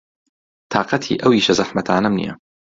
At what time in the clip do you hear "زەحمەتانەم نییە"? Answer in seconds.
1.59-2.33